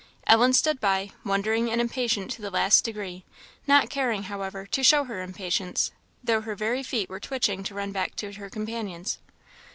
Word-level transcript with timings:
Ellen 0.25 0.53
stood 0.53 0.79
by, 0.79 1.11
wondering 1.23 1.69
and 1.69 1.79
impatient 1.79 2.31
to 2.31 2.41
the 2.41 2.49
last 2.49 2.83
degree; 2.83 3.23
not 3.67 3.91
caring, 3.91 4.23
however, 4.23 4.65
to 4.65 4.81
show 4.83 5.03
her 5.03 5.21
impatience, 5.21 5.91
though 6.23 6.41
her 6.41 6.55
very 6.55 6.81
feet 6.81 7.07
were 7.07 7.19
twitching 7.19 7.63
to 7.65 7.75
run 7.75 7.91
back 7.91 8.15
to 8.15 8.31
her 8.33 8.49
companions. 8.49 9.19